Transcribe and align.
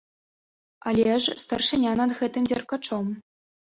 Але 0.93 1.07
ж, 1.21 1.37
старшыня 1.45 1.91
над 2.03 2.19
гэтым 2.23 2.43
дзеркачом. 2.53 3.19